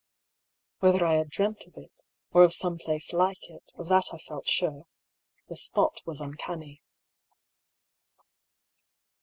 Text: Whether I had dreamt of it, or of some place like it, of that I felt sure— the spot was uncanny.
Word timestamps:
Whether 0.79 1.05
I 1.05 1.13
had 1.17 1.29
dreamt 1.29 1.67
of 1.67 1.77
it, 1.77 1.91
or 2.31 2.41
of 2.41 2.55
some 2.55 2.79
place 2.79 3.13
like 3.13 3.47
it, 3.51 3.71
of 3.75 3.87
that 3.89 4.05
I 4.11 4.17
felt 4.17 4.47
sure— 4.47 4.85
the 5.47 5.55
spot 5.55 6.01
was 6.07 6.19
uncanny. 6.19 6.81